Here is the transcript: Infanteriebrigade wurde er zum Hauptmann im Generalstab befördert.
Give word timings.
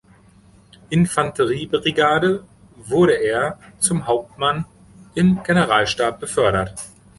Infanteriebrigade 0.89 2.43
wurde 2.75 3.13
er 3.13 3.59
zum 3.77 4.07
Hauptmann 4.07 4.65
im 5.13 5.43
Generalstab 5.43 6.19
befördert. 6.19 6.73